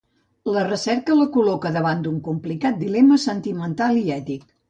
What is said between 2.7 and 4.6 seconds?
dilema sentimental i ètic.